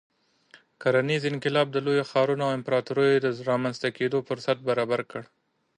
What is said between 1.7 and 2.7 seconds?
د لویو ښارونو او